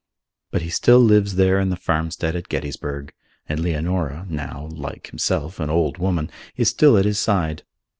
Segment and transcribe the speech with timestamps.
[0.49, 3.13] But he still lives there in the farmstead at Gettysburg,
[3.47, 7.61] and Leonora, now, like himself, an old woman, is still at his side.